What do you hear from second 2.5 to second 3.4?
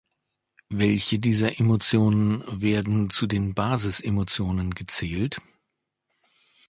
werden zu